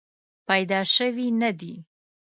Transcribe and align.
پیدا 0.49 0.81
شوې 0.95 1.27
نه 1.41 1.51
دي. 1.59 1.73